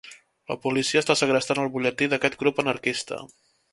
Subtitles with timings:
[0.51, 3.21] La policia està segrestant el butlletí d'aquest grup anarquista.